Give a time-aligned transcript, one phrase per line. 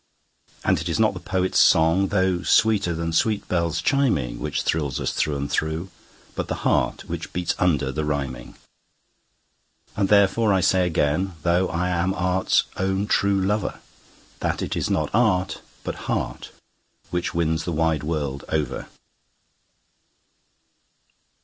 [0.65, 4.99] And it is not the poet's song, though sweeter than sweet bells chiming, Which thrills
[4.99, 5.91] us through and through,
[6.33, 8.55] but the heart which beats under the rhyming.
[9.95, 13.79] And therefore I say again, though I am art's own true lover,
[14.39, 16.49] That it is not art, but heart,
[17.11, 18.87] which wins the wide world over.